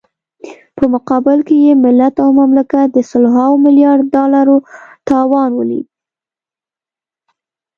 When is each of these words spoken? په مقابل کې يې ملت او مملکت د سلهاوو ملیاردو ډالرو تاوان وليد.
په 0.75 0.83
مقابل 0.93 1.37
کې 1.47 1.55
يې 1.65 1.73
ملت 1.83 2.15
او 2.23 2.29
مملکت 2.41 2.87
د 2.93 2.99
سلهاوو 3.11 3.61
ملیاردو 3.65 4.09
ډالرو 4.15 4.57
تاوان 5.09 5.49
وليد. 5.55 5.87